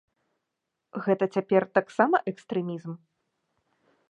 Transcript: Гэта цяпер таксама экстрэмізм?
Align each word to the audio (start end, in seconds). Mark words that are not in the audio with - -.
Гэта 1.07 1.23
цяпер 1.35 1.61
таксама 1.77 2.17
экстрэмізм? 2.33 2.91